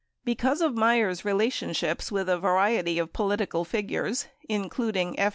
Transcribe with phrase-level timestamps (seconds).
[0.25, 5.29] Because of Meier's relationships with a variety of political figures, including F.